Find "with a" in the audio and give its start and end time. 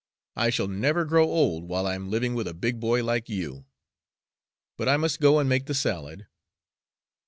2.33-2.55